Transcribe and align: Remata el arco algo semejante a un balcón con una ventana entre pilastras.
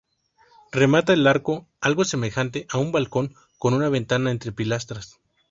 Remata 0.71 1.13
el 1.13 1.27
arco 1.27 1.67
algo 1.79 2.05
semejante 2.05 2.65
a 2.71 2.79
un 2.79 2.91
balcón 2.91 3.35
con 3.59 3.75
una 3.75 3.87
ventana 3.89 4.31
entre 4.31 4.51
pilastras. 4.51 5.19